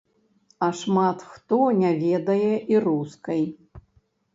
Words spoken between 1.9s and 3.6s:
ведае і рускай.